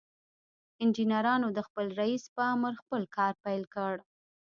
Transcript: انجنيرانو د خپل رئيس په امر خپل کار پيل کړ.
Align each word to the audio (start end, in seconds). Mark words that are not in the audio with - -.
انجنيرانو 0.83 1.47
د 1.57 1.59
خپل 1.67 1.85
رئيس 2.01 2.23
په 2.35 2.41
امر 2.55 2.73
خپل 2.81 3.01
کار 3.15 3.33
پيل 3.43 3.63
کړ. 3.75 3.93